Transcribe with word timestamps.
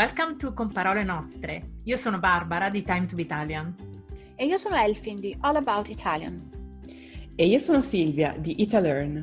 Welcome 0.00 0.38
to 0.38 0.54
Con 0.54 0.72
Parole 0.72 1.04
Nostre. 1.04 1.60
Io 1.84 1.98
sono 1.98 2.18
Barbara 2.18 2.70
di 2.70 2.82
Time 2.82 3.04
to 3.04 3.14
be 3.16 3.20
Italian. 3.20 3.74
E 4.34 4.46
io 4.46 4.56
sono 4.56 4.76
Elfin 4.76 5.16
di 5.16 5.36
All 5.40 5.56
About 5.56 5.90
Italian. 5.90 6.40
E 7.36 7.46
io 7.46 7.58
sono 7.58 7.82
Silvia 7.82 8.34
di 8.38 8.62
Italearn. 8.62 9.22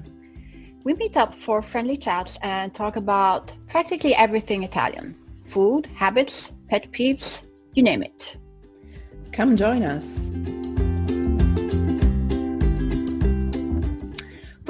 We 0.84 0.94
meet 0.94 1.16
up 1.16 1.34
for 1.34 1.64
friendly 1.64 1.98
chats 1.98 2.38
and 2.42 2.72
talk 2.76 2.96
about 2.96 3.56
practically 3.66 4.14
everything 4.14 4.62
Italian. 4.62 5.16
Food, 5.46 5.88
habits, 5.96 6.54
pet 6.70 6.92
peeves, 6.92 7.42
you 7.74 7.82
name 7.82 8.04
it. 8.04 8.38
Come 9.32 9.56
join 9.56 9.82
us. 9.82 10.57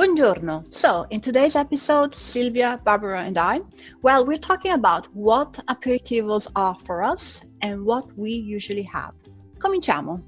Buongiorno. 0.08 0.64
So, 0.70 1.06
in 1.10 1.20
today's 1.20 1.56
episode, 1.56 2.16
Silvia, 2.16 2.80
Barbara, 2.82 3.26
and 3.26 3.38
I, 3.38 3.60
well, 4.02 4.26
we're 4.26 4.40
talking 4.40 4.72
about 4.72 5.06
what 5.14 5.62
aperitivos 5.68 6.48
are 6.56 6.78
for 6.86 7.04
us 7.04 7.42
and 7.62 7.82
what 7.82 8.06
we 8.16 8.32
usually 8.32 8.88
have. 8.90 9.14
Cominciamo. 9.60 10.24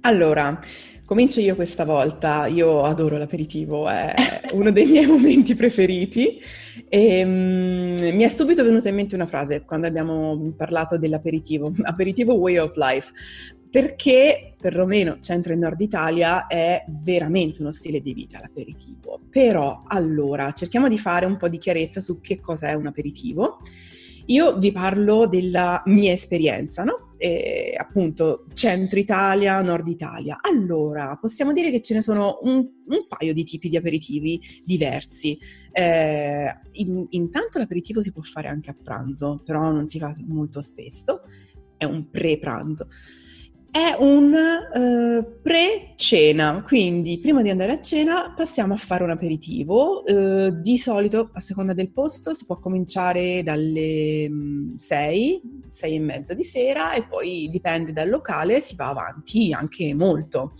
Allora, 0.00 0.60
comincio 1.04 1.38
io 1.38 1.54
questa 1.54 1.84
volta. 1.84 2.46
Io 2.46 2.82
adoro 2.82 3.16
l'aperitivo, 3.16 3.88
è 3.88 4.12
uno 4.50 4.72
dei 4.72 4.86
miei 4.86 5.06
momenti 5.06 5.54
preferiti. 5.54 6.40
E, 6.88 7.24
um, 7.24 7.96
mi 8.00 8.24
è 8.24 8.28
subito 8.28 8.64
venuta 8.64 8.88
in 8.88 8.96
mente 8.96 9.14
una 9.14 9.26
frase 9.26 9.62
quando 9.64 9.86
abbiamo 9.86 10.52
parlato 10.56 10.98
dell'aperitivo, 10.98 11.72
aperitivo 11.84 12.34
way 12.34 12.58
of 12.58 12.74
life, 12.74 13.12
perché 13.72 14.52
perlomeno 14.60 15.18
centro 15.18 15.54
e 15.54 15.56
nord 15.56 15.80
Italia 15.80 16.46
è 16.46 16.84
veramente 17.02 17.62
uno 17.62 17.72
stile 17.72 18.02
di 18.02 18.12
vita 18.12 18.38
l'aperitivo. 18.38 19.22
Però 19.30 19.84
allora 19.86 20.52
cerchiamo 20.52 20.88
di 20.88 20.98
fare 20.98 21.24
un 21.24 21.38
po' 21.38 21.48
di 21.48 21.56
chiarezza 21.56 22.00
su 22.00 22.20
che 22.20 22.38
cos'è 22.38 22.74
un 22.74 22.86
aperitivo. 22.86 23.60
Io 24.26 24.58
vi 24.58 24.72
parlo 24.72 25.26
della 25.26 25.82
mia 25.86 26.12
esperienza, 26.12 26.84
no? 26.84 27.14
E, 27.16 27.74
appunto, 27.74 28.44
centro 28.52 28.98
Italia, 28.98 29.62
nord 29.62 29.88
Italia. 29.88 30.38
Allora, 30.42 31.16
possiamo 31.18 31.54
dire 31.54 31.70
che 31.70 31.80
ce 31.80 31.94
ne 31.94 32.02
sono 32.02 32.40
un, 32.42 32.56
un 32.58 33.06
paio 33.08 33.32
di 33.32 33.42
tipi 33.42 33.70
di 33.70 33.78
aperitivi 33.78 34.38
diversi. 34.64 35.38
Eh, 35.72 36.54
in, 36.72 37.06
intanto 37.08 37.58
l'aperitivo 37.58 38.02
si 38.02 38.12
può 38.12 38.20
fare 38.20 38.48
anche 38.48 38.68
a 38.68 38.76
pranzo, 38.80 39.40
però 39.42 39.72
non 39.72 39.86
si 39.86 39.98
fa 39.98 40.14
molto 40.26 40.60
spesso, 40.60 41.22
è 41.78 41.84
un 41.84 42.10
pre-pranzo 42.10 42.86
è 43.72 43.96
un 43.98 44.34
uh, 44.34 45.40
pre-cena, 45.40 46.62
quindi 46.62 47.18
prima 47.18 47.40
di 47.40 47.48
andare 47.48 47.72
a 47.72 47.80
cena 47.80 48.30
passiamo 48.36 48.74
a 48.74 48.76
fare 48.76 49.02
un 49.02 49.08
aperitivo. 49.08 50.02
Uh, 50.02 50.60
di 50.60 50.76
solito, 50.76 51.30
a 51.32 51.40
seconda 51.40 51.72
del 51.72 51.90
posto, 51.90 52.34
si 52.34 52.44
può 52.44 52.58
cominciare 52.58 53.42
dalle 53.42 54.30
6, 54.76 55.40
mm, 55.42 55.58
6 55.70 55.94
e 55.94 56.00
mezza 56.00 56.34
di 56.34 56.44
sera 56.44 56.92
e 56.92 57.06
poi 57.06 57.48
dipende 57.50 57.94
dal 57.94 58.10
locale, 58.10 58.60
si 58.60 58.76
va 58.76 58.90
avanti 58.90 59.54
anche 59.54 59.94
molto. 59.94 60.52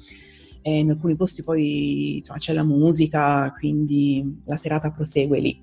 E 0.62 0.78
in 0.78 0.88
alcuni 0.88 1.14
posti 1.14 1.42
poi 1.42 2.16
insomma, 2.16 2.38
c'è 2.38 2.54
la 2.54 2.64
musica, 2.64 3.52
quindi 3.52 4.40
la 4.46 4.56
serata 4.56 4.90
prosegue 4.90 5.38
lì. 5.38 5.60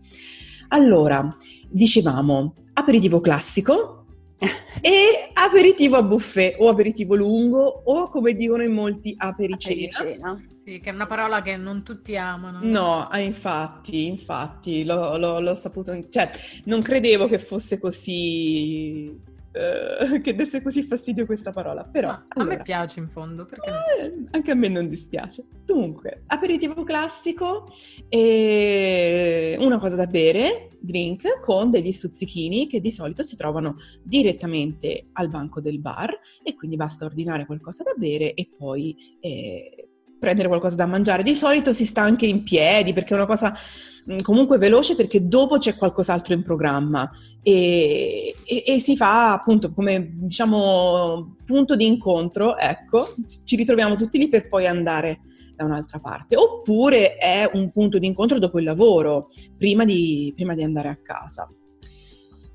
Allora, 0.68 1.28
dicevamo, 1.68 2.54
aperitivo 2.74 3.22
classico, 3.22 3.99
e 4.82 5.30
aperitivo 5.34 5.98
a 5.98 6.04
buffet 6.04 6.56
o 6.60 6.70
aperitivo 6.70 7.16
lungo 7.16 7.64
o 7.86 8.08
come 8.10 8.34
dicono 8.34 8.64
in 8.64 8.74
molti 8.74 9.14
apericena. 9.18 9.98
apericena. 10.00 10.46
Sì, 10.64 10.80
che 10.80 10.90
è 10.90 10.94
una 10.94 11.08
parola 11.08 11.42
che 11.42 11.58
non 11.58 11.84
tutti 11.84 12.16
amano. 12.16 12.60
No, 12.62 13.08
ah, 13.08 13.20
infatti, 13.20 14.06
infatti, 14.06 14.84
l'ho, 14.84 15.18
l'ho, 15.18 15.40
l'ho 15.40 15.56
saputo, 15.56 15.98
cioè 16.10 16.30
non 16.66 16.82
credevo 16.82 17.28
che 17.28 17.40
fosse 17.40 17.80
così 17.80 19.20
Uh, 19.52 20.22
che 20.22 20.36
desse 20.36 20.62
così 20.62 20.84
fastidio 20.84 21.26
questa 21.26 21.52
parola. 21.52 21.84
Però 21.84 22.12
no, 22.12 22.26
allora, 22.30 22.54
a 22.54 22.58
me 22.58 22.64
piace 22.64 23.00
in 23.00 23.10
fondo, 23.10 23.46
perché 23.46 23.70
eh, 23.70 24.26
anche 24.32 24.52
a 24.52 24.56
me 24.56 24.68
non 24.68 24.88
dispiace. 24.88 25.46
Dunque, 25.66 26.24
aperitivo 26.28 26.84
classico 26.84 27.66
e 28.08 29.58
una 29.60 29.80
cosa 29.80 29.96
da 29.96 30.06
bere, 30.06 30.68
drink 30.80 31.40
con 31.42 31.72
degli 31.72 31.92
stuzzichini 31.92 32.68
che 32.68 32.80
di 32.80 32.92
solito 32.92 33.24
si 33.24 33.36
trovano 33.36 33.78
direttamente 34.04 35.08
al 35.14 35.30
banco 35.30 35.62
del 35.62 35.80
bar 35.80 36.18
e 36.44 36.56
quindi 36.56 36.76
basta 36.76 37.06
ordinare 37.06 37.46
qualcosa 37.46 37.84
da 37.84 37.94
bere 37.98 38.34
e 38.34 38.50
poi 38.56 39.18
eh, 39.20 39.89
prendere 40.20 40.48
qualcosa 40.48 40.76
da 40.76 40.86
mangiare. 40.86 41.24
Di 41.24 41.36
solito 41.36 41.74
si 41.74 41.86
sta 41.86 42.02
anche 42.02 42.26
in 42.26 42.44
piedi 42.44 42.94
perché 42.94 43.14
è 43.14 43.18
una 43.18 43.26
cosa 43.26 43.56
mm, 44.12 44.20
comunque 44.20 44.58
veloce 44.58 44.96
perché 44.96 45.28
dopo 45.28 45.58
c'è 45.58 45.76
qualcos'altro 45.76 46.34
in 46.34 46.44
programma 46.44 47.10
e, 47.42 48.36
e, 48.46 48.64
e, 48.66 48.80
si 48.80 48.96
fa 48.96 49.34
appunto 49.34 49.72
come 49.74 50.12
diciamo 50.14 51.38
punto 51.46 51.76
di 51.76 51.88
incontro, 51.88 52.58
ecco, 52.58 53.16
ci 53.46 53.56
ritroviamo 53.56 53.96
tutti 53.96 54.18
lì 54.18 54.28
per 54.28 54.48
poi 54.48 54.68
andare 54.68 55.22
da 55.56 55.66
un'altra 55.66 56.00
parte. 56.00 56.36
Oppure 56.36 57.16
è 57.16 57.50
un 57.54 57.70
punto 57.70 57.98
di 57.98 58.08
incontro 58.08 58.40
dopo 58.40 58.60
il 58.60 58.66
lavoro, 58.66 59.30
prima 59.58 59.84
di, 59.84 60.32
prima 60.36 60.54
di 60.54 60.64
andare 60.64 60.90
a 60.90 60.98
casa. 61.02 61.50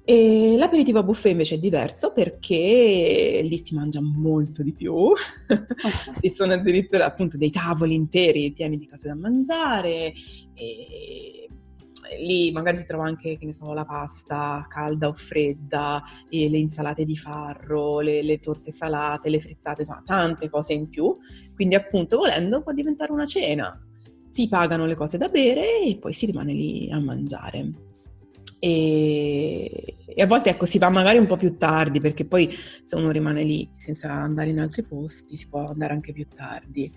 E 0.06 0.56
l'aperitivo 0.58 0.98
a 0.98 1.02
buffet 1.02 1.30
invece 1.32 1.54
è 1.54 1.58
diverso 1.58 2.12
perché 2.12 3.40
lì 3.42 3.56
si 3.56 3.74
mangia 3.74 4.02
molto 4.02 4.62
di 4.62 4.74
più, 4.74 5.12
ci 6.20 6.28
sono 6.34 6.52
addirittura 6.52 7.06
appunto 7.06 7.38
dei 7.38 7.50
tavoli 7.50 7.94
interi 7.94 8.52
pieni 8.52 8.76
di 8.76 8.86
cose 8.86 9.08
da 9.08 9.14
mangiare 9.14 10.12
e 10.52 11.48
lì 12.18 12.52
magari 12.52 12.76
si 12.76 12.84
trova 12.84 13.06
anche, 13.06 13.38
che 13.38 13.46
ne 13.46 13.54
so, 13.54 13.72
la 13.72 13.86
pasta 13.86 14.66
calda 14.68 15.08
o 15.08 15.12
fredda, 15.12 16.02
le 16.28 16.58
insalate 16.58 17.06
di 17.06 17.16
farro, 17.16 18.00
le, 18.00 18.22
le 18.22 18.40
torte 18.40 18.70
salate, 18.70 19.30
le 19.30 19.40
frittate, 19.40 19.82
insomma 19.82 20.02
tante 20.04 20.50
cose 20.50 20.74
in 20.74 20.90
più, 20.90 21.16
quindi 21.54 21.76
appunto 21.76 22.18
volendo 22.18 22.62
può 22.62 22.72
diventare 22.72 23.10
una 23.10 23.24
cena. 23.24 23.80
Si 24.32 24.48
pagano 24.48 24.84
le 24.84 24.96
cose 24.96 25.16
da 25.16 25.28
bere 25.28 25.80
e 25.80 25.96
poi 25.96 26.12
si 26.12 26.26
rimane 26.26 26.52
lì 26.52 26.90
a 26.90 27.00
mangiare. 27.00 27.93
E, 28.64 29.96
e, 30.06 30.22
a 30.22 30.26
volte 30.26 30.48
ecco, 30.48 30.64
si 30.64 30.78
va 30.78 30.88
magari 30.88 31.18
un 31.18 31.26
po' 31.26 31.36
più 31.36 31.58
tardi 31.58 32.00
perché 32.00 32.24
poi 32.24 32.48
se 32.82 32.96
uno 32.96 33.10
rimane 33.10 33.44
lì 33.44 33.68
senza 33.76 34.10
andare 34.10 34.48
in 34.48 34.58
altri 34.58 34.82
posti 34.84 35.36
si 35.36 35.48
può 35.50 35.68
andare 35.68 35.92
anche 35.92 36.14
più 36.14 36.26
tardi. 36.34 36.90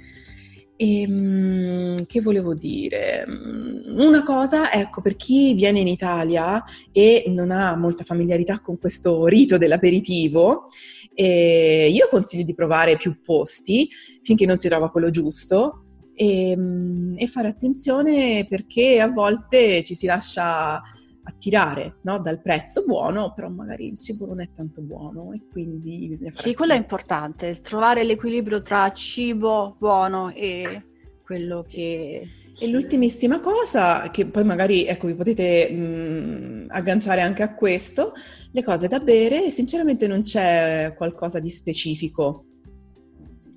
E, 0.77 1.01
ehm, 1.01 2.05
che 2.05 2.21
volevo 2.21 2.53
dire? 2.53 3.25
Mm, 3.27 3.99
una 3.99 4.23
cosa, 4.23 4.71
ecco, 4.71 5.01
per 5.01 5.17
chi 5.17 5.53
viene 5.55 5.81
in 5.81 5.87
Italia 5.89 6.63
e 6.93 7.25
non 7.27 7.51
ha 7.51 7.75
molta 7.75 8.05
familiarità 8.05 8.61
con 8.61 8.79
questo 8.79 9.25
rito 9.25 9.57
dell'aperitivo, 9.57 10.69
eh, 11.13 11.89
io 11.91 12.07
consiglio 12.09 12.43
di 12.43 12.53
provare 12.53 12.95
più 12.95 13.19
posti 13.21 13.89
finché 14.21 14.45
non 14.45 14.57
si 14.57 14.69
trova 14.69 14.89
quello 14.89 15.09
giusto 15.09 15.83
e, 16.15 16.51
ehm, 16.51 17.15
e 17.17 17.27
fare 17.27 17.49
attenzione 17.49 18.45
perché 18.47 19.01
a 19.01 19.09
volte 19.09 19.83
ci 19.83 19.95
si 19.95 20.05
lascia 20.05 20.81
attirare 21.27 21.97
no? 22.01 22.19
dal 22.19 22.41
prezzo 22.41 22.83
buono, 22.85 23.33
però 23.33 23.49
magari 23.49 23.87
il 23.87 23.99
cibo 23.99 24.25
non 24.25 24.41
è 24.41 24.49
tanto 24.55 24.81
buono 24.81 25.33
e 25.33 25.41
quindi 25.51 26.07
bisogna 26.07 26.31
fare... 26.31 26.47
Sì, 26.47 26.55
quello 26.55 26.73
è 26.73 26.77
importante, 26.77 27.59
trovare 27.61 28.03
l'equilibrio 28.03 28.61
tra 28.61 28.91
cibo 28.93 29.75
buono 29.77 30.31
e 30.33 30.83
quello 31.23 31.65
che... 31.67 32.27
E 32.59 32.69
l'ultimissima 32.69 33.39
cosa, 33.39 34.09
che 34.09 34.25
poi 34.25 34.43
magari 34.43 34.87
ecco, 34.87 35.05
vi 35.05 35.13
potete 35.13 35.69
mh, 35.69 36.67
agganciare 36.69 37.21
anche 37.21 37.43
a 37.43 37.53
questo, 37.53 38.13
le 38.51 38.63
cose 38.63 38.87
da 38.87 38.99
bere, 38.99 39.51
sinceramente 39.51 40.07
non 40.07 40.23
c'è 40.23 40.95
qualcosa 40.97 41.39
di 41.39 41.51
specifico 41.51 42.46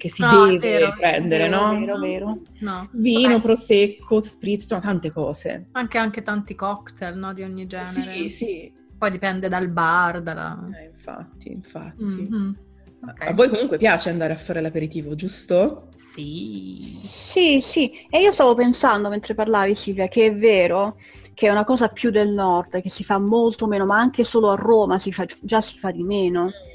che 0.01 0.09
si 0.09 0.23
no, 0.23 0.47
deve 0.47 0.59
vero, 0.59 0.95
prendere, 0.97 1.51
vero, 1.51 1.73
no? 1.73 1.79
Vero, 1.79 1.99
vero. 1.99 2.39
No. 2.61 2.89
Vino, 2.93 3.29
okay. 3.29 3.41
prosecco, 3.43 4.19
spritz, 4.21 4.65
sono 4.65 4.81
tante 4.81 5.13
cose. 5.13 5.67
Anche, 5.73 5.99
anche 5.99 6.23
tanti 6.23 6.55
cocktail, 6.55 7.19
no? 7.19 7.35
Di 7.35 7.43
ogni 7.43 7.67
genere. 7.67 8.15
Sì, 8.15 8.31
sì. 8.31 8.73
Poi 8.97 9.11
dipende 9.11 9.49
dal 9.49 9.69
bar, 9.69 10.23
dalla... 10.23 10.65
Eh, 10.75 10.87
infatti, 10.87 11.53
infatti. 11.53 12.03
Mm-hmm. 12.03 12.53
Okay. 13.11 13.29
A 13.29 13.35
voi 13.35 13.51
comunque 13.51 13.77
piace 13.77 14.09
andare 14.09 14.33
a 14.33 14.37
fare 14.37 14.63
l'aperitivo, 14.63 15.15
giusto? 15.15 15.89
Sì. 15.97 16.99
Sì, 17.03 17.61
sì. 17.61 17.93
E 18.09 18.23
io 18.23 18.33
stavo 18.33 18.55
pensando 18.55 19.11
mentre 19.11 19.35
parlavi, 19.35 19.75
Silvia, 19.75 20.09
che 20.09 20.27
è 20.27 20.35
vero 20.35 20.97
che 21.35 21.47
è 21.47 21.51
una 21.51 21.65
cosa 21.65 21.89
più 21.89 22.11
del 22.11 22.31
nord, 22.31 22.81
che 22.81 22.91
si 22.91 23.05
fa 23.05 23.19
molto 23.19 23.67
meno, 23.67 23.85
ma 23.85 23.99
anche 23.99 24.25
solo 24.25 24.51
a 24.51 24.55
Roma 24.55 24.99
si 24.99 25.13
fa, 25.13 25.27
già 25.41 25.61
si 25.61 25.77
fa 25.77 25.91
di 25.91 26.03
meno. 26.03 26.45
Mm 26.45 26.70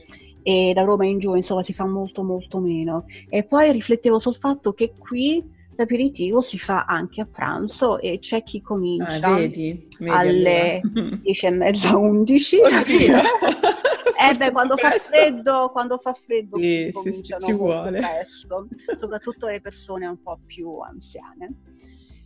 e 0.47 0.73
da 0.75 0.83
Roma 0.83 1.07
in 1.07 1.17
giù 1.17 1.33
insomma 1.33 1.63
si 1.63 1.73
fa 1.73 1.87
molto 1.87 2.21
molto 2.21 2.59
meno 2.59 3.05
e 3.29 3.43
poi 3.43 3.71
riflettevo 3.71 4.19
sul 4.19 4.35
fatto 4.35 4.73
che 4.73 4.93
qui 4.95 5.43
l'aperitivo 5.75 6.43
si 6.43 6.59
fa 6.59 6.85
anche 6.85 7.21
a 7.21 7.25
pranzo 7.25 7.97
e 7.99 8.19
c'è 8.19 8.43
chi 8.43 8.61
comincia 8.61 9.25
ah, 9.25 9.37
vedi, 9.37 9.87
vedi 9.97 10.11
alle 10.11 10.81
allora. 10.83 11.15
10 11.23 11.45
e 11.47 11.49
mezza 11.49 11.97
11 11.97 12.57
eh 12.61 14.35
beh, 14.37 14.51
quando 14.51 14.75
fa 14.77 14.91
freddo, 14.91 15.71
quando 15.71 15.97
fa 15.97 16.13
freddo 16.13 16.59
sì, 16.59 16.93
sì, 17.01 17.23
ci 17.23 17.53
vuole. 17.53 17.97
presto, 17.97 18.67
soprattutto 18.99 19.47
le 19.47 19.61
persone 19.61 20.05
un 20.05 20.21
po' 20.21 20.37
più 20.45 20.77
anziane. 20.77 21.55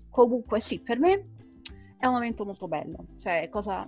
Comunque 0.10 0.60
sì, 0.60 0.81
per 0.81 1.00
me 1.00 1.30
è 1.98 2.06
un 2.06 2.13
momento 2.13 2.44
molto 2.44 2.68
bello, 2.68 3.06
cioè 3.21 3.48
cosa 3.50 3.88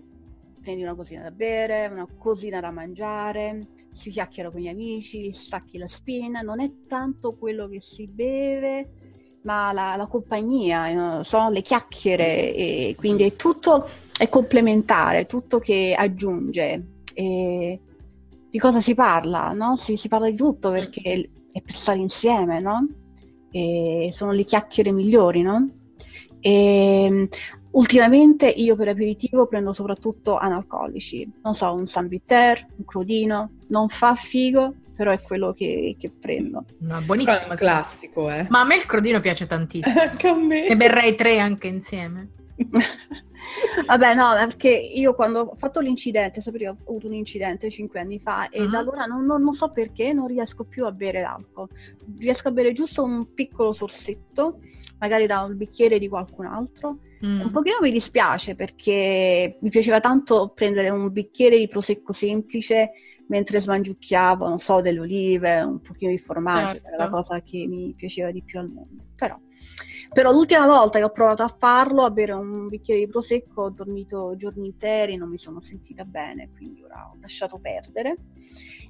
prendi 0.61 0.83
una 0.83 0.95
cosina 0.95 1.21
da 1.23 1.31
bere, 1.31 1.89
una 1.91 2.07
cosina 2.17 2.61
da 2.61 2.71
mangiare, 2.71 3.59
si 4.01 4.09
chiacchiera 4.09 4.49
con 4.49 4.59
gli 4.59 4.67
amici, 4.67 5.31
stacchi 5.31 5.77
la 5.77 5.87
spina, 5.87 6.41
non 6.41 6.59
è 6.59 6.71
tanto 6.87 7.35
quello 7.37 7.67
che 7.67 7.81
si 7.81 8.07
beve, 8.07 8.89
ma 9.43 9.71
la, 9.71 9.95
la 9.95 10.07
compagnia, 10.07 11.21
sono 11.23 11.51
le 11.51 11.61
chiacchiere 11.61 12.55
e 12.55 12.95
quindi 12.97 13.23
è 13.25 13.35
tutto 13.35 13.87
è 14.17 14.27
complementare, 14.27 15.27
tutto 15.27 15.59
che 15.59 15.95
aggiunge. 15.95 16.85
E 17.13 17.79
di 18.49 18.57
cosa 18.57 18.81
si 18.81 18.95
parla? 18.95 19.51
No? 19.53 19.77
Si, 19.77 19.97
si, 19.97 20.07
parla 20.07 20.29
di 20.29 20.35
tutto 20.35 20.71
perché 20.71 21.29
è 21.51 21.61
per 21.61 21.75
stare 21.75 21.99
insieme, 21.99 22.59
no? 22.59 22.87
Sono 24.11 24.31
le 24.31 24.43
chiacchiere 24.45 24.91
migliori, 24.91 25.43
no? 25.43 25.67
E, 26.39 27.29
ultimamente 27.71 28.47
io 28.47 28.75
per 28.75 28.89
aperitivo 28.89 29.47
prendo 29.47 29.73
soprattutto 29.73 30.37
analcolici, 30.37 31.29
non 31.43 31.55
so, 31.55 31.73
un 31.73 31.87
San 31.87 32.07
Bitter, 32.07 32.65
un 32.77 32.85
Crodino, 32.85 33.51
non 33.67 33.89
fa 33.89 34.15
figo, 34.15 34.75
però 34.95 35.11
è 35.11 35.21
quello 35.21 35.53
che, 35.53 35.95
che 35.99 36.11
prendo. 36.11 36.65
No, 36.79 37.01
buonissimo. 37.01 37.37
È 37.37 37.49
un 37.49 37.55
classico, 37.55 38.29
eh. 38.29 38.45
Ma 38.49 38.61
a 38.61 38.65
me 38.65 38.75
il 38.75 38.85
Crodino 38.85 39.19
piace 39.19 39.45
tantissimo. 39.45 39.99
anche 39.99 40.27
a 40.27 40.35
me. 40.35 40.67
Ne 40.67 40.75
berrei 40.75 41.15
tre 41.15 41.39
anche 41.39 41.67
insieme. 41.67 42.29
Vabbè, 43.85 44.13
no, 44.13 44.33
perché 44.33 44.69
io 44.69 45.13
quando 45.13 45.39
ho 45.41 45.55
fatto 45.55 45.79
l'incidente, 45.79 46.41
sapete, 46.41 46.67
ho 46.67 46.77
avuto 46.87 47.07
un 47.07 47.13
incidente 47.13 47.69
cinque 47.69 47.99
anni 47.99 48.19
fa 48.19 48.49
e 48.49 48.61
uh-huh. 48.61 48.69
da 48.69 48.79
allora 48.79 49.05
non, 49.05 49.25
non, 49.25 49.41
non, 49.41 49.53
so 49.53 49.71
perché 49.71 50.13
non 50.13 50.27
riesco 50.27 50.63
più 50.63 50.85
a 50.85 50.91
bere 50.91 51.21
l'alcol. 51.21 51.67
Riesco 52.17 52.49
a 52.49 52.51
bere 52.51 52.73
giusto 52.73 53.03
un 53.03 53.33
piccolo 53.33 53.73
sorsetto, 53.73 54.59
magari 55.01 55.25
da 55.25 55.41
un 55.41 55.57
bicchiere 55.57 55.97
di 55.97 56.07
qualcun 56.07 56.45
altro. 56.45 56.99
Mm. 57.25 57.41
Un 57.41 57.51
pochino 57.51 57.77
mi 57.81 57.91
dispiace 57.91 58.55
perché 58.55 59.57
mi 59.59 59.69
piaceva 59.69 59.99
tanto 59.99 60.51
prendere 60.55 60.89
un 60.89 61.11
bicchiere 61.11 61.57
di 61.57 61.67
prosecco 61.67 62.13
semplice 62.13 62.91
mentre 63.27 63.59
smangiucchiavo, 63.59 64.47
non 64.47 64.59
so, 64.59 64.81
delle 64.81 64.99
olive, 64.99 65.61
un 65.61 65.81
pochino 65.81 66.11
di 66.11 66.19
formaggio, 66.19 66.79
certo. 66.79 66.87
era 66.87 67.03
la 67.05 67.09
cosa 67.09 67.41
che 67.41 67.65
mi 67.67 67.93
piaceva 67.95 68.29
di 68.29 68.43
più 68.43 68.59
al 68.59 68.67
mondo. 68.67 69.03
Però 69.15 69.39
però 70.13 70.33
l'ultima 70.33 70.65
volta 70.65 70.97
che 70.97 71.05
ho 71.05 71.11
provato 71.11 71.41
a 71.43 71.55
farlo, 71.57 72.03
a 72.03 72.09
bere 72.09 72.33
un 72.33 72.67
bicchiere 72.67 72.99
di 72.99 73.07
prosecco, 73.07 73.63
ho 73.63 73.69
dormito 73.69 74.35
giorni 74.35 74.67
interi, 74.67 75.15
non 75.15 75.29
mi 75.29 75.37
sono 75.37 75.61
sentita 75.61 76.03
bene, 76.03 76.49
quindi 76.53 76.83
ora 76.83 77.09
ho 77.09 77.17
lasciato 77.21 77.59
perdere. 77.59 78.17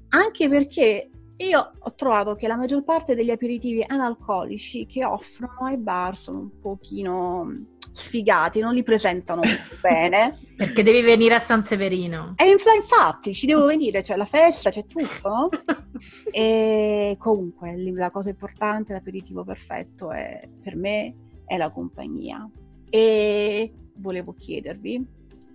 Anche 0.09 0.49
perché 0.49 1.11
io 1.43 1.71
ho 1.77 1.93
trovato 1.93 2.35
che 2.35 2.47
la 2.47 2.55
maggior 2.55 2.83
parte 2.83 3.15
degli 3.15 3.31
aperitivi 3.31 3.83
analcolici 3.85 4.85
che 4.85 5.03
offrono 5.03 5.65
ai 5.65 5.77
bar 5.77 6.17
sono 6.17 6.39
un 6.39 6.59
pochino 6.59 7.65
sfigati, 7.91 8.59
non 8.59 8.73
li 8.73 8.83
presentano 8.83 9.41
bene. 9.81 10.39
Perché 10.55 10.83
devi 10.83 11.01
venire 11.01 11.35
a 11.35 11.39
San 11.39 11.63
Severino. 11.63 12.33
E 12.37 12.49
infatti 12.49 13.33
ci 13.33 13.45
devo 13.45 13.65
venire, 13.65 14.01
c'è 14.01 14.15
la 14.15 14.25
festa, 14.25 14.69
c'è 14.69 14.85
tutto, 14.85 15.49
e 16.31 17.15
comunque 17.19 17.75
la 17.93 18.11
cosa 18.11 18.29
importante, 18.29 18.93
l'aperitivo 18.93 19.43
perfetto 19.43 20.11
è, 20.11 20.47
per 20.61 20.75
me 20.75 21.15
è 21.45 21.57
la 21.57 21.69
compagnia. 21.69 22.49
E 22.89 23.73
volevo 23.95 24.33
chiedervi, 24.33 25.05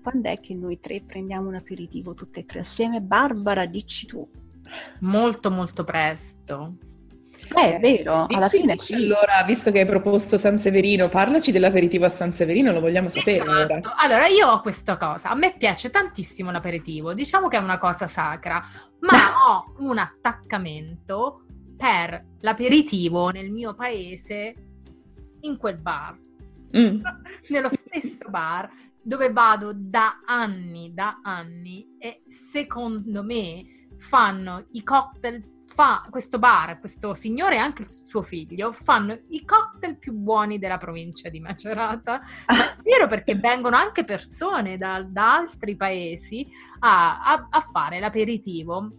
quando 0.03 0.29
è 0.29 0.39
che 0.39 0.55
noi 0.55 0.79
tre 0.81 1.03
prendiamo 1.05 1.49
un 1.49 1.55
aperitivo 1.55 2.15
tutte 2.15 2.41
e 2.41 2.45
tre 2.45 2.61
assieme? 2.61 3.01
Barbara, 3.01 3.67
dici 3.67 4.07
tu. 4.07 4.29
Molto 5.01 5.51
molto 5.51 5.85
presto. 5.85 6.77
Eh, 7.55 7.77
è 7.77 7.81
vero, 7.81 8.27
alla 8.29 8.49
fine 8.49 8.77
sì. 8.77 8.95
Allora, 8.95 9.43
visto 9.47 9.71
che 9.71 9.81
hai 9.81 9.87
proposto 9.87 10.37
San 10.37 10.59
Severino, 10.59 11.09
parlaci 11.09 11.53
dell'aperitivo 11.53 12.05
a 12.05 12.11
San 12.11 12.35
Severino, 12.35 12.73
lo 12.73 12.81
vogliamo 12.81 13.09
sapere 13.09 13.37
esatto. 13.39 13.89
ora. 13.89 13.95
Allora, 13.99 14.27
io 14.27 14.49
ho 14.49 14.61
questa 14.61 14.97
cosa, 14.97 15.31
a 15.31 15.35
me 15.35 15.55
piace 15.57 15.91
tantissimo 15.91 16.51
l'aperitivo, 16.51 17.15
diciamo 17.15 17.49
che 17.49 17.57
è 17.57 17.61
una 17.61 17.79
cosa 17.79 18.07
sacra, 18.07 18.65
ma 19.01 19.33
ho 19.47 19.75
un 19.79 19.99
attaccamento 19.99 21.45
per 21.77 22.25
l'aperitivo 22.41 23.29
nel 23.29 23.51
mio 23.51 23.75
paese 23.75 24.55
in 25.41 25.57
quel 25.57 25.79
bar. 25.79 26.19
Mm. 26.77 26.99
Nello 27.49 27.69
stesso 27.69 28.29
bar 28.29 28.69
dove 29.01 29.31
vado 29.31 29.71
da 29.73 30.19
anni, 30.25 30.93
da 30.93 31.21
anni 31.23 31.97
e 31.97 32.23
secondo 32.29 33.23
me 33.23 33.65
fanno 33.99 34.65
i 34.73 34.83
cocktail, 34.83 35.43
fa 35.67 36.07
questo 36.11 36.39
bar, 36.39 36.79
questo 36.79 37.15
signore 37.15 37.57
e 37.57 37.59
anche 37.59 37.83
il 37.83 37.91
suo 37.91 38.23
figlio, 38.23 38.73
fanno 38.73 39.19
i 39.29 39.45
cocktail 39.45 39.99
più 39.99 40.13
buoni 40.13 40.59
della 40.59 40.79
provincia 40.79 41.29
di 41.29 41.41
Macerata. 41.41 42.21
Ma 42.47 42.75
è 42.77 42.83
vero 42.83 43.09
perché 43.09 43.35
vengono 43.35 43.77
anche 43.77 44.05
persone 44.05 44.77
da, 44.77 45.03
da 45.03 45.37
altri 45.37 45.77
paesi 45.77 46.47
a, 46.81 47.21
a, 47.21 47.49
a 47.51 47.61
fare 47.61 48.01
l'aperitivo 48.01 48.91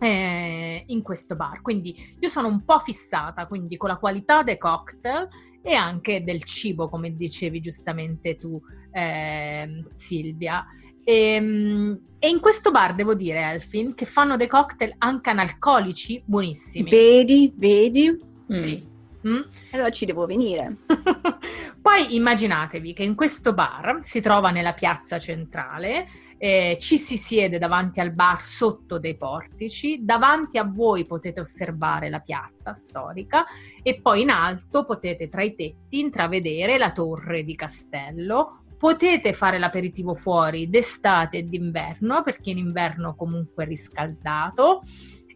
eh, 0.00 0.84
in 0.86 1.02
questo 1.02 1.36
bar. 1.36 1.60
Quindi 1.62 2.16
io 2.18 2.28
sono 2.28 2.48
un 2.48 2.64
po' 2.64 2.78
fissata 2.80 3.46
quindi 3.46 3.76
con 3.76 3.88
la 3.88 3.96
qualità 3.96 4.42
dei 4.42 4.58
cocktail 4.58 5.28
e 5.62 5.74
anche 5.74 6.22
del 6.22 6.44
cibo, 6.44 6.88
come 6.88 7.12
dicevi 7.14 7.60
giustamente 7.60 8.36
tu, 8.36 8.60
eh, 8.92 9.84
Silvia. 9.92 10.64
E, 11.08 11.34
ehm, 11.34 12.00
e, 12.18 12.28
in 12.28 12.40
questo 12.40 12.72
bar 12.72 12.96
devo 12.96 13.14
dire, 13.14 13.40
Elfin, 13.52 13.94
che 13.94 14.06
fanno 14.06 14.36
dei 14.36 14.48
cocktail 14.48 14.94
anche 14.98 15.30
analcolici 15.30 16.20
buonissimi. 16.24 16.90
Vedi, 16.90 17.52
vedi? 17.54 18.18
Sì. 18.48 18.84
Mm. 19.24 19.32
mm? 19.32 19.40
Allora 19.70 19.90
ci 19.90 20.04
devo 20.04 20.26
venire. 20.26 20.78
Poi 21.80 22.16
immaginatevi 22.16 22.92
che 22.92 23.04
in 23.04 23.14
questo 23.14 23.54
bar 23.54 24.00
si 24.02 24.20
trova 24.20 24.50
nella 24.50 24.72
piazza 24.72 25.20
centrale, 25.20 26.08
eh, 26.38 26.76
ci 26.80 26.98
si 26.98 27.16
siede 27.16 27.58
davanti 27.58 28.00
al 28.00 28.12
bar 28.12 28.42
sotto 28.42 28.98
dei 28.98 29.16
portici, 29.16 30.04
davanti 30.04 30.58
a 30.58 30.64
voi 30.64 31.04
potete 31.04 31.38
osservare 31.38 32.10
la 32.10 32.18
piazza 32.18 32.72
storica 32.72 33.44
e 33.80 34.00
poi 34.00 34.22
in 34.22 34.30
alto 34.30 34.84
potete 34.84 35.28
tra 35.28 35.42
i 35.42 35.54
tetti 35.54 36.00
intravedere 36.00 36.78
la 36.78 36.90
torre 36.90 37.44
di 37.44 37.54
castello 37.54 38.62
Potete 38.78 39.32
fare 39.32 39.58
l'aperitivo 39.58 40.14
fuori 40.14 40.68
d'estate 40.68 41.38
e 41.38 41.42
d'inverno, 41.44 42.22
perché 42.22 42.50
in 42.50 42.58
inverno 42.58 43.14
comunque 43.14 43.64
è 43.64 43.66
riscaldato, 43.66 44.82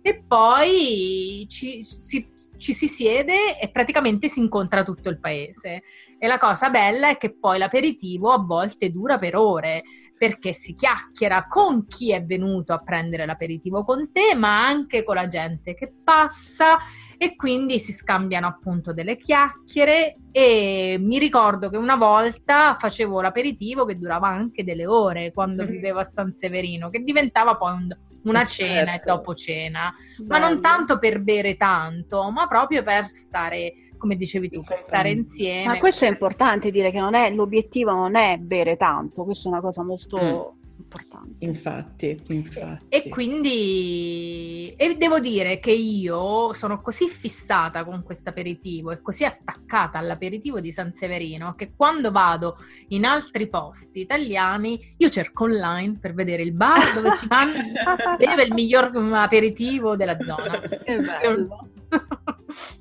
e 0.03 0.23
poi 0.27 1.47
ci 1.49 1.83
si, 1.83 2.31
ci 2.57 2.73
si 2.73 2.89
siede 2.89 3.59
e 3.61 3.71
praticamente 3.71 4.29
si 4.29 4.41
incontra 4.41 4.83
tutto 4.83 5.09
il 5.09 5.21
paese. 5.21 5.83
E 6.19 6.27
la 6.27 6.39
cosa 6.39 6.71
bella 6.71 7.09
è 7.09 7.17
che 7.17 7.35
poi 7.35 7.59
l'aperitivo 7.59 8.31
a 8.31 8.39
volte 8.39 8.91
dura 8.91 9.19
per 9.19 9.37
ore, 9.37 9.83
perché 10.21 10.53
si 10.53 10.75
chiacchiera 10.75 11.47
con 11.47 11.87
chi 11.87 12.13
è 12.13 12.23
venuto 12.23 12.75
a 12.75 12.83
prendere 12.83 13.25
l'aperitivo 13.25 13.85
con 13.85 14.13
te, 14.13 14.35
ma 14.37 14.67
anche 14.67 15.03
con 15.03 15.15
la 15.15 15.27
gente 15.27 15.73
che 15.73 15.95
passa 16.05 16.77
e 17.17 17.37
quindi 17.37 17.79
si 17.79 17.95
scambiano 17.95 18.47
appunto 18.47 18.93
delle 18.93 19.17
chiacchiere 19.17 20.17
e 20.31 20.99
mi 21.01 21.19
ricordo 21.19 21.71
che 21.71 21.79
una 21.79 21.97
volta 21.97 22.77
facevo 22.79 23.23
l'aperitivo 23.23 23.87
che 23.87 23.95
durava 23.95 24.29
anche 24.29 24.63
delle 24.63 24.85
ore 24.85 25.33
quando 25.33 25.63
mm-hmm. 25.63 25.73
vivevo 25.73 26.01
a 26.01 26.05
San 26.05 26.35
Severino, 26.35 26.91
che 26.91 27.01
diventava 27.01 27.57
poi 27.57 27.73
un, 27.73 27.89
una 28.25 28.45
cena 28.47 28.93
certo. 28.93 29.09
e 29.09 29.13
dopo 29.13 29.35
cena, 29.35 29.93
Bello. 30.19 30.29
ma 30.29 30.39
non 30.39 30.61
tanto 30.61 30.99
per 30.99 31.21
bere 31.21 31.57
tanto, 31.57 32.31
ma 32.31 32.47
proprio 32.47 32.83
per 32.83 33.07
stare 33.07 33.75
come 33.97 34.17
dicevi 34.17 34.49
tu, 34.49 34.63
per 34.63 34.79
stare 34.79 35.11
insieme. 35.11 35.75
Ma 35.75 35.79
questo 35.79 36.07
è 36.07 36.09
importante 36.09 36.71
dire 36.71 36.91
che 36.91 37.01
non 37.01 37.15
è, 37.15 37.31
l'obiettivo 37.31 37.93
non 37.93 38.17
è 38.17 38.39
bere 38.39 38.77
tanto, 38.77 39.25
questa 39.25 39.49
è 39.49 39.53
una 39.53 39.61
cosa 39.61 39.83
molto 39.83 40.19
mm 40.19 40.59
importante. 40.81 41.10
Infatti, 41.39 42.21
infatti. 42.29 42.87
E 42.89 43.09
quindi 43.09 44.73
e 44.77 44.97
devo 44.97 45.19
dire 45.19 45.59
che 45.59 45.73
io 45.73 46.53
sono 46.53 46.81
così 46.81 47.09
fissata 47.09 47.85
con 47.85 48.03
questo 48.03 48.31
aperitivo 48.31 48.91
e 48.91 49.01
così 49.01 49.25
attaccata 49.25 49.99
all'aperitivo 49.99 50.61
di 50.61 50.71
San 50.71 50.93
Severino 50.93 51.55
che 51.55 51.73
quando 51.75 52.11
vado 52.11 52.57
in 52.89 53.05
altri 53.05 53.49
posti 53.49 54.01
italiani 54.01 54.95
io 54.97 55.11
cerco 55.11 55.45
online 55.45 55.99
per 55.99 56.15
vedere 56.15 56.43
il 56.43 56.53
bar 56.53 56.95
dove 56.95 57.13
si 57.13 57.27
mangia 57.29 57.97
beve 58.19 58.43
il 58.45 58.53
miglior 58.53 58.91
aperitivo 59.13 59.97
della 59.97 60.17
zona. 60.19 60.61
Che 60.61 60.99
bello. 60.99 61.71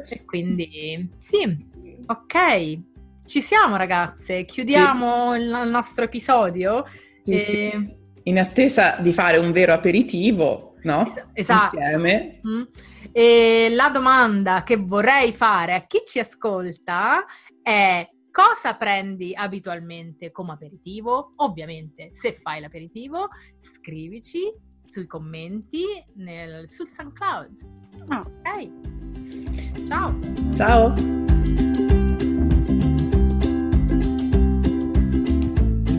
e 0.07 0.25
quindi 0.25 1.09
sì, 1.17 1.67
ok. 2.05 2.79
Ci 3.25 3.41
siamo 3.41 3.75
ragazze, 3.75 4.43
chiudiamo 4.43 5.33
sì. 5.33 5.39
il 5.39 5.69
nostro 5.69 6.03
episodio. 6.03 6.83
Sì, 7.23 7.33
e... 7.33 7.39
sì 7.39 7.97
in 8.23 8.39
attesa 8.39 8.97
di 8.99 9.13
fare 9.13 9.37
un 9.37 9.51
vero 9.51 9.73
aperitivo, 9.73 10.75
no? 10.83 11.05
esatto. 11.33 11.75
Insieme. 11.77 12.39
Mm. 12.47 12.63
E 13.11 13.69
la 13.71 13.89
domanda 13.89 14.63
che 14.63 14.77
vorrei 14.77 15.33
fare 15.33 15.73
a 15.73 15.85
chi 15.85 16.03
ci 16.05 16.19
ascolta 16.19 17.25
è 17.61 18.07
cosa 18.31 18.75
prendi 18.75 19.33
abitualmente 19.33 20.31
come 20.31 20.53
aperitivo? 20.53 21.33
Ovviamente, 21.37 22.09
se 22.11 22.39
fai 22.41 22.61
l'aperitivo, 22.61 23.29
scrivici 23.61 24.53
sui 24.85 25.05
commenti 25.05 25.83
nel, 26.15 26.67
sul 26.69 26.87
SoundCloud. 26.87 27.53
Ah. 28.07 28.19
Ok. 28.19 29.87
Ciao. 29.87 30.17
Ciao. 30.55 30.93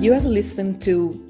You 0.00 0.14
have 0.14 0.24
listened 0.24 0.80
to 0.84 1.29